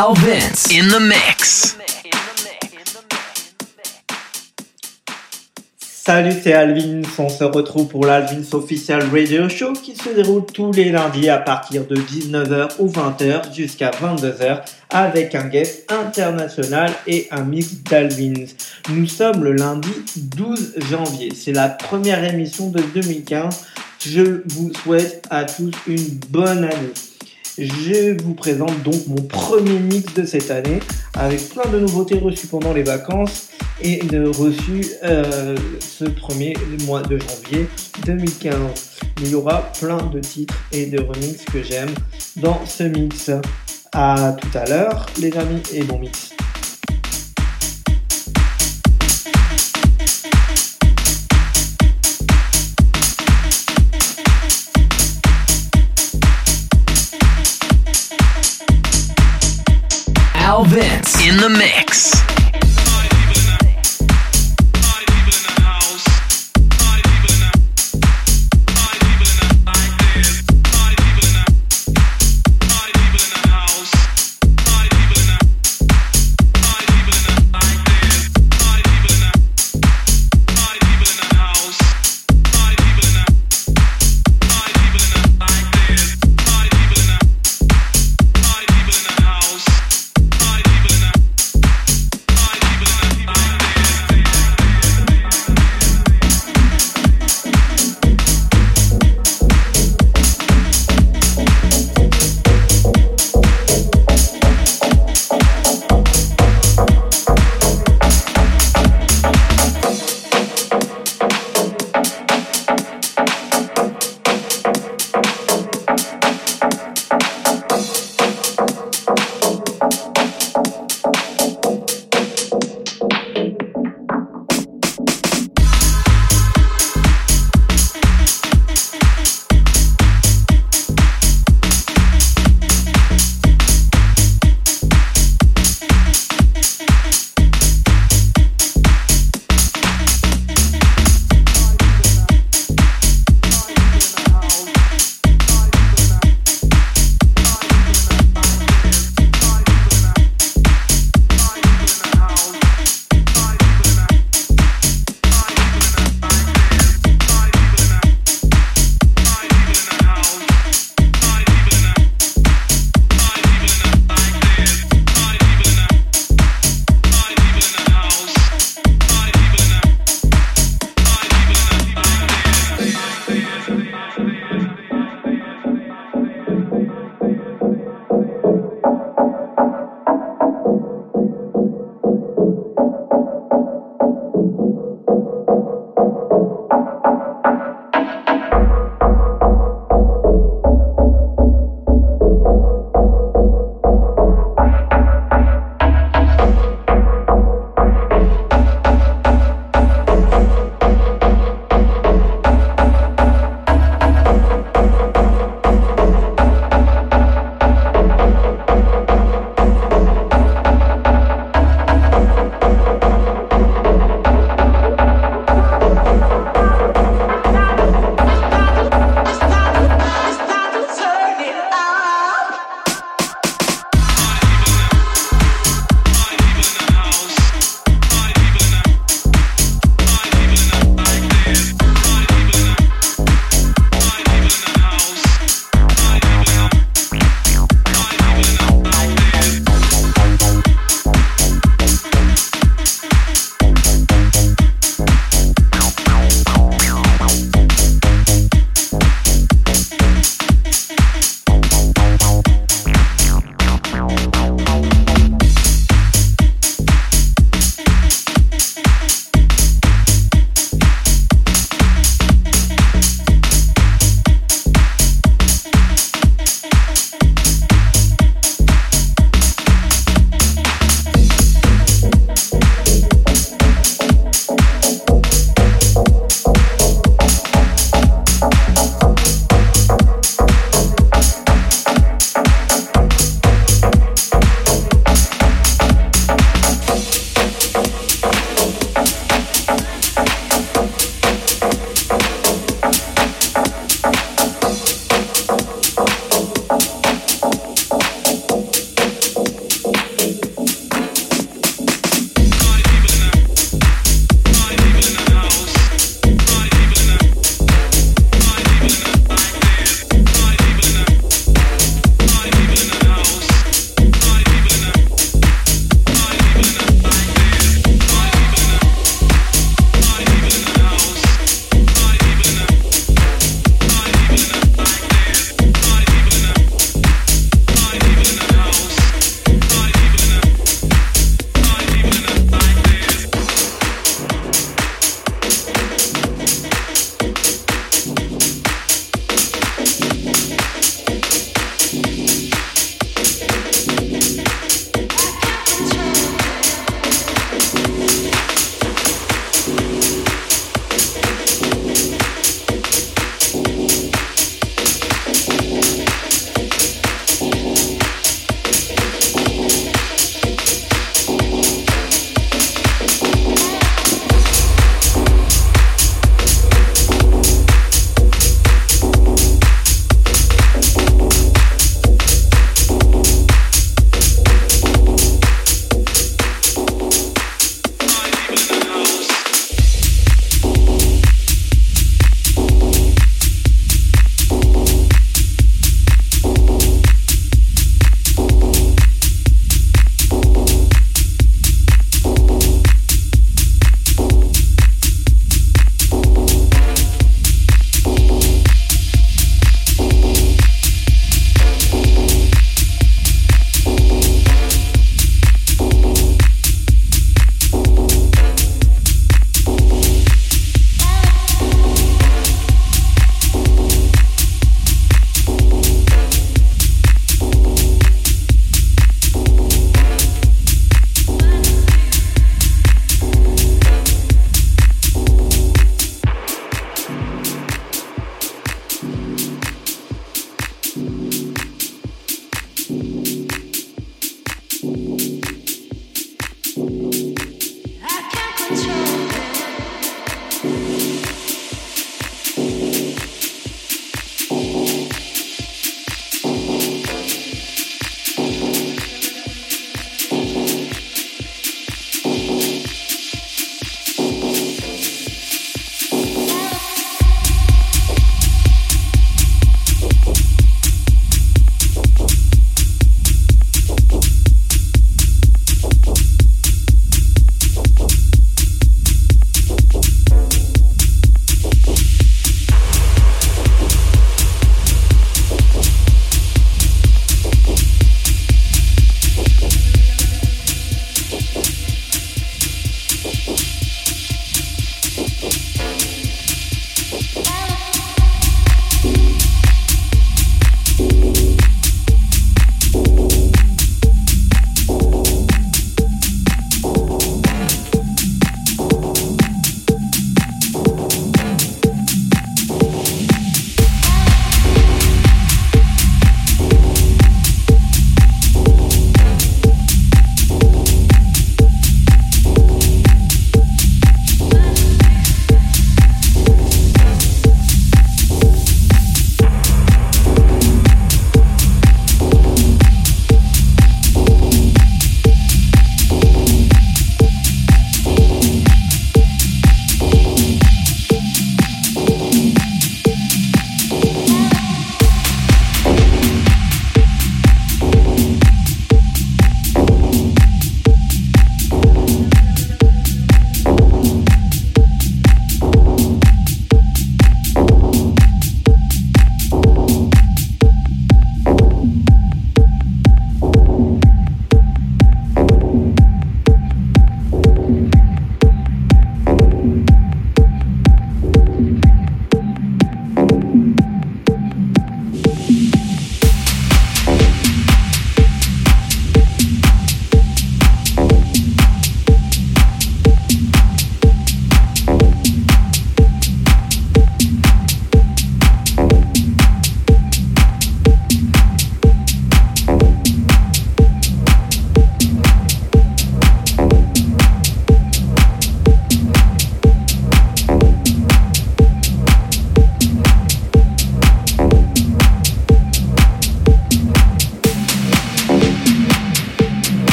Al 0.00 0.14
Vince 0.14 0.68
in 0.70 0.86
the 0.90 1.00
mix. 1.00 1.76
Salut, 5.80 6.34
c'est 6.40 6.52
Alvin. 6.52 7.02
On 7.18 7.28
se 7.28 7.42
retrouve 7.42 7.88
pour 7.88 8.06
l'Alvins 8.06 8.44
Official 8.52 9.02
Radio 9.12 9.48
Show 9.48 9.72
qui 9.72 9.96
se 9.96 10.10
déroule 10.10 10.46
tous 10.46 10.70
les 10.70 10.90
lundis 10.90 11.28
à 11.28 11.38
partir 11.38 11.84
de 11.84 11.96
19h 11.96 12.74
ou 12.78 12.86
20h 12.86 13.52
jusqu'à 13.52 13.90
22h 13.90 14.60
avec 14.90 15.34
un 15.34 15.48
guest 15.48 15.90
international 15.90 16.92
et 17.08 17.26
un 17.32 17.42
mix 17.42 17.82
d'Alvins. 17.82 18.46
Nous 18.90 19.08
sommes 19.08 19.42
le 19.42 19.54
lundi 19.54 19.90
12 20.16 20.74
janvier. 20.88 21.32
C'est 21.34 21.50
la 21.50 21.70
première 21.70 22.22
émission 22.22 22.70
de 22.70 22.80
2015. 22.94 23.64
Je 24.06 24.42
vous 24.46 24.72
souhaite 24.74 25.26
à 25.28 25.42
tous 25.42 25.72
une 25.88 26.20
bonne 26.28 26.62
année. 26.62 26.92
Je 27.58 28.16
vous 28.22 28.34
présente 28.34 28.84
donc 28.84 29.06
mon 29.08 29.20
premier 29.20 29.80
mix 29.80 30.14
de 30.14 30.24
cette 30.24 30.48
année 30.52 30.78
avec 31.14 31.48
plein 31.48 31.68
de 31.72 31.80
nouveautés 31.80 32.16
reçues 32.16 32.46
pendant 32.46 32.72
les 32.72 32.84
vacances 32.84 33.48
et 33.80 33.98
de 33.98 34.28
reçues 34.28 34.86
euh, 35.02 35.56
ce 35.80 36.04
premier 36.04 36.54
mois 36.84 37.02
de 37.02 37.18
janvier 37.18 37.66
2015. 38.06 39.00
Il 39.22 39.30
y 39.30 39.34
aura 39.34 39.72
plein 39.80 40.06
de 40.06 40.20
titres 40.20 40.54
et 40.70 40.86
de 40.86 41.00
remix 41.00 41.44
que 41.46 41.60
j'aime 41.64 41.90
dans 42.36 42.64
ce 42.64 42.84
mix. 42.84 43.30
À 43.92 44.36
tout 44.40 44.56
à 44.56 44.64
l'heure 44.66 45.06
les 45.20 45.36
amis 45.36 45.62
et 45.72 45.82
bon 45.82 45.98
mix. 45.98 46.37
Vince 60.64 61.26
in 61.26 61.36
the 61.36 61.48
mix. 61.48 62.37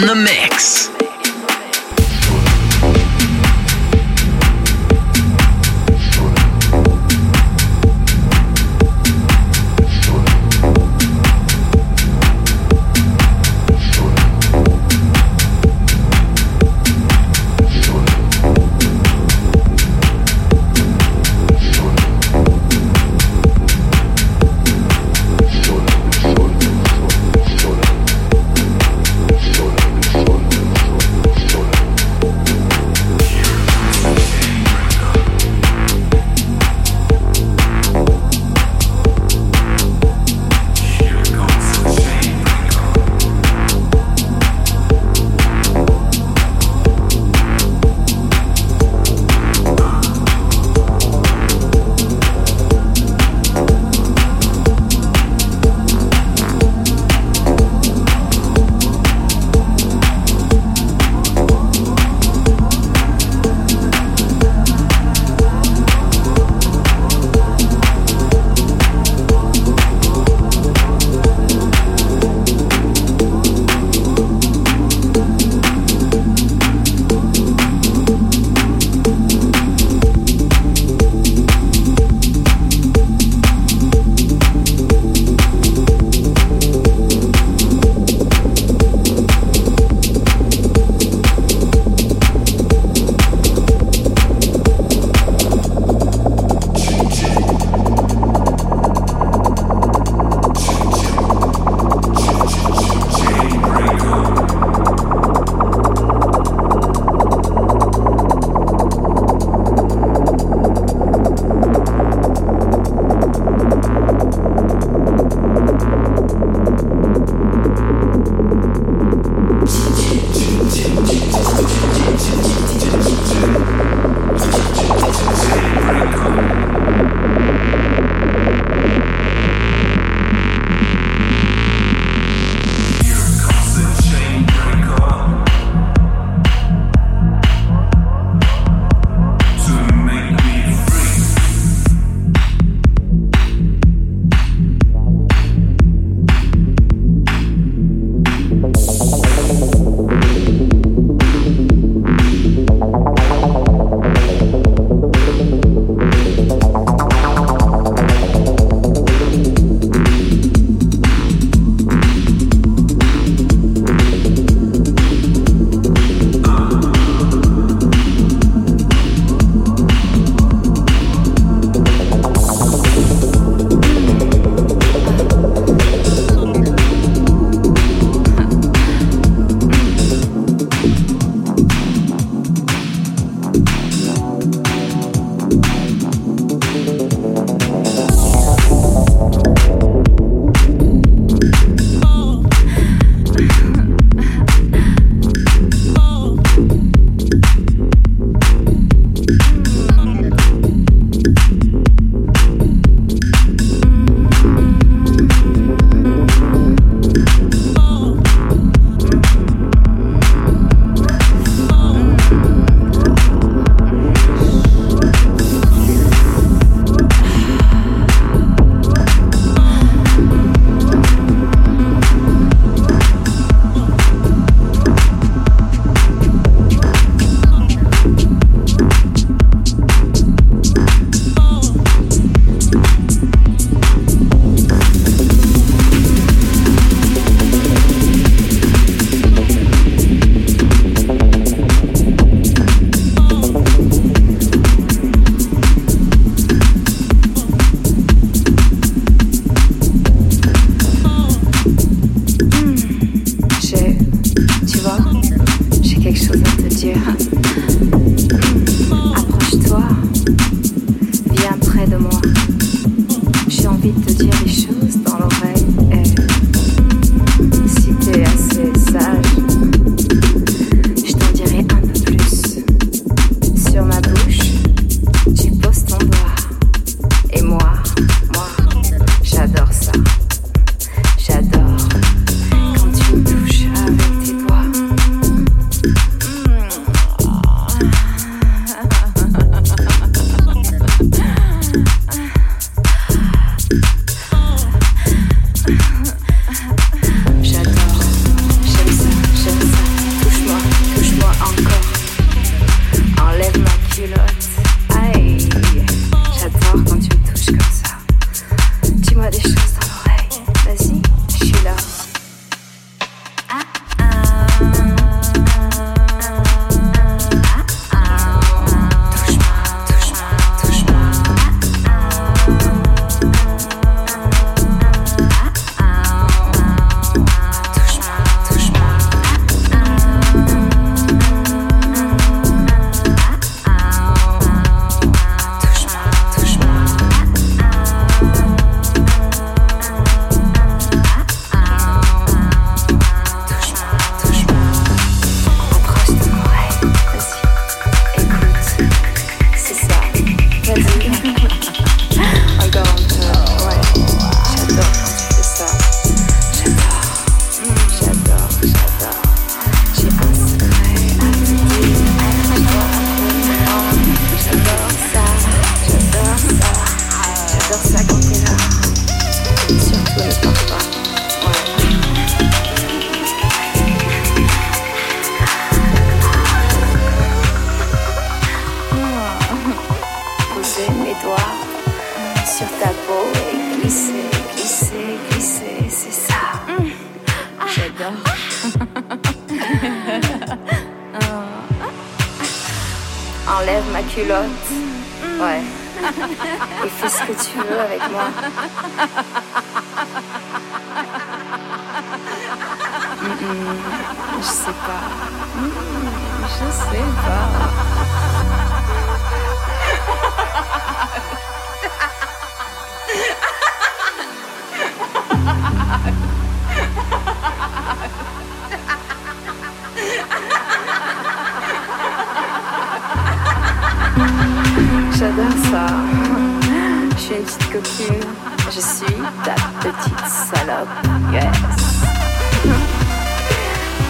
In 0.00 0.06
the 0.06 0.14
mix. 0.14 0.47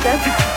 That's. 0.00 0.47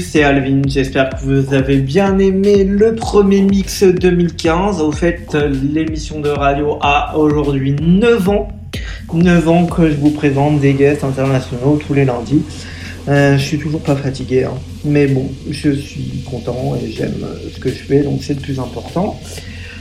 C'est 0.00 0.24
Alvin. 0.24 0.62
J'espère 0.66 1.10
que 1.10 1.22
vous 1.22 1.54
avez 1.54 1.76
bien 1.76 2.18
aimé 2.18 2.64
le 2.64 2.96
premier 2.96 3.42
mix 3.42 3.84
2015. 3.84 4.80
Au 4.80 4.90
fait, 4.90 5.36
l'émission 5.72 6.20
de 6.20 6.28
radio 6.28 6.76
a 6.80 7.16
aujourd'hui 7.16 7.76
9 7.80 8.28
ans. 8.28 8.48
9 9.12 9.48
ans 9.48 9.66
que 9.66 9.88
je 9.88 9.94
vous 9.94 10.10
présente 10.10 10.58
des 10.58 10.74
guests 10.74 11.04
internationaux 11.04 11.78
tous 11.86 11.94
les 11.94 12.04
lundis. 12.04 12.42
Euh, 13.08 13.38
je 13.38 13.42
suis 13.42 13.58
toujours 13.58 13.80
pas 13.80 13.94
fatigué, 13.94 14.42
hein. 14.42 14.54
mais 14.84 15.06
bon, 15.06 15.30
je 15.48 15.70
suis 15.70 16.24
content 16.28 16.74
et 16.74 16.90
j'aime 16.90 17.24
ce 17.54 17.60
que 17.60 17.68
je 17.68 17.74
fais, 17.74 18.00
donc 18.00 18.24
c'est 18.24 18.34
le 18.34 18.40
plus 18.40 18.58
important. 18.58 19.20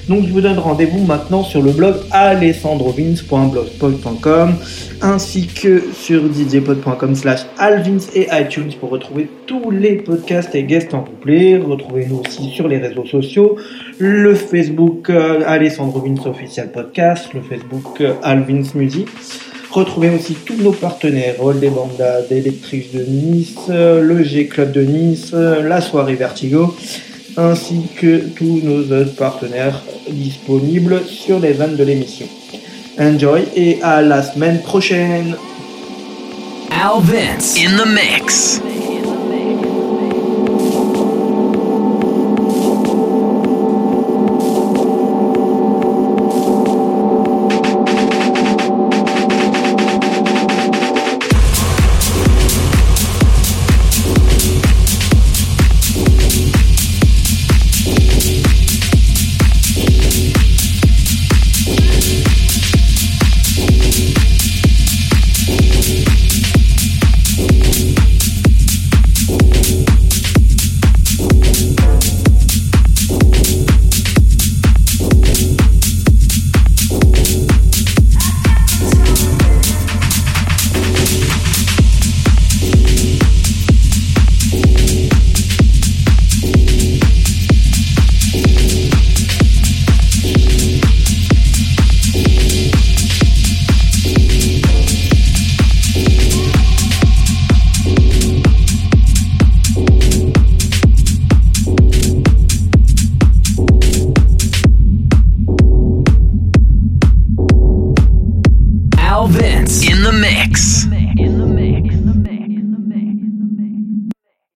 Donc 0.08 0.28
je 0.28 0.32
vous 0.32 0.42
donne 0.42 0.60
rendez-vous 0.60 1.04
maintenant 1.04 1.44
sur 1.44 1.64
le 1.64 1.72
blog 1.72 1.96
alessandrovins.blogspot.com 2.12 4.54
ainsi 5.02 5.48
que 5.48 5.82
sur 5.94 6.32
djpod.com 6.32 7.16
slash 7.16 7.40
alvins 7.58 7.98
et 8.14 8.28
iTunes 8.32 8.72
pour 8.80 8.92
retrouver 8.92 9.28
tous 9.48 9.72
les 9.72 9.96
podcasts 9.96 10.54
et 10.54 10.62
guests 10.64 10.94
en 10.94 11.02
couplet. 11.02 11.58
Retrouvez-nous 11.58 12.22
aussi 12.26 12.52
sur 12.52 12.68
les 12.68 12.78
réseaux 12.78 13.06
sociaux, 13.06 13.56
le 13.98 14.36
Facebook 14.36 15.10
euh, 15.10 15.42
Alessandro 15.46 16.04
Official 16.26 16.72
Podcast, 16.72 17.34
le 17.34 17.42
Facebook 17.42 18.02
euh, 18.02 18.14
Alvins 18.22 18.70
Music. 18.76 19.08
Retrouvez 19.72 20.12
aussi 20.12 20.36
tous 20.36 20.56
nos 20.56 20.72
partenaires, 20.72 21.36
Roll 21.40 21.60
des 21.60 21.70
Bandas, 21.70 22.22
d'Electric 22.30 22.96
de 22.96 23.04
Nice, 23.04 23.58
euh, 23.70 24.02
le 24.02 24.24
G 24.24 24.48
Club 24.48 24.72
de 24.72 24.82
Nice, 24.82 25.34
la 25.34 25.82
soirée 25.82 26.16
Vertigo 26.16 26.74
ainsi 27.38 27.88
que 27.96 28.18
tous 28.36 28.62
nos 28.64 28.82
autres 28.92 29.16
partenaires 29.16 29.82
disponibles 30.10 31.04
sur 31.08 31.40
les 31.40 31.54
vannes 31.54 31.76
de 31.76 31.84
l'émission. 31.84 32.28
Enjoy 33.00 33.46
et 33.56 33.80
à 33.82 34.02
la 34.02 34.24
semaine 34.24 34.62
prochaine. 34.62 35.36
Al 36.72 37.02
Vince 37.02 37.56
in 37.58 37.78
the 37.78 37.88
mix. 37.88 38.58
in 38.58 38.62
the 38.62 38.66
mix. 38.66 38.85